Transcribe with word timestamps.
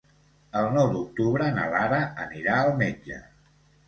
El 0.59 0.69
nou 0.77 0.85
d'octubre 0.95 1.49
na 1.57 1.65
Lara 1.73 1.99
anirà 2.23 2.57
al 2.63 2.73
metge. 2.81 3.19